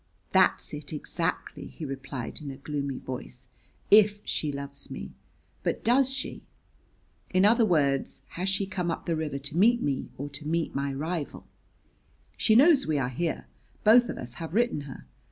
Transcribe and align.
"That's 0.31 0.73
it 0.73 0.91
exactly," 0.91 1.67
he 1.67 1.85
replied 1.85 2.41
in 2.41 2.49
a 2.49 2.57
gloomy 2.57 2.97
voice, 2.97 3.49
"if 3.91 4.17
she 4.25 4.51
loves 4.51 4.89
me! 4.89 5.11
But 5.61 5.83
does 5.83 6.11
she? 6.11 6.41
In 7.29 7.45
other 7.45 7.65
words, 7.65 8.23
has 8.29 8.49
she 8.49 8.65
come 8.65 8.89
up 8.89 9.05
the 9.05 9.15
river 9.15 9.37
to 9.37 9.55
meet 9.55 9.79
me 9.79 10.09
or 10.17 10.27
to 10.29 10.47
meet 10.47 10.73
my 10.73 10.91
rival? 10.91 11.45
She 12.35 12.55
knows 12.55 12.87
we 12.87 12.97
are 12.97 13.09
here. 13.09 13.45
Both 13.83 14.09
of 14.09 14.17
us 14.17 14.33
have 14.41 14.55
written 14.55 14.81
her. 14.89 15.05